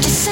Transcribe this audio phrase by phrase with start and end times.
[0.00, 0.31] Still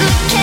[0.00, 0.33] alive.